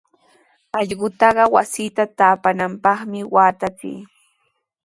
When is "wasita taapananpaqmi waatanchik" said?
1.55-3.97